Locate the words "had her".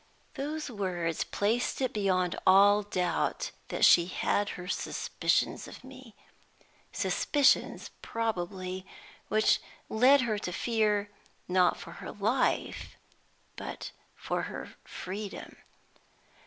4.07-4.67